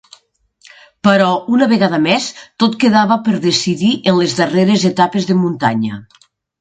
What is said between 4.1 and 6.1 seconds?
en les darreres etapes de muntanya.